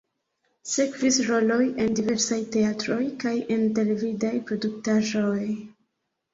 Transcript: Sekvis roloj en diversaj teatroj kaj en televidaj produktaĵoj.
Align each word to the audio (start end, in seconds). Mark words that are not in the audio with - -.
Sekvis 0.69 1.19
roloj 1.27 1.59
en 1.83 1.93
diversaj 1.99 2.41
teatroj 2.57 2.99
kaj 3.27 3.35
en 3.59 3.69
televidaj 3.79 4.35
produktaĵoj. 4.51 5.41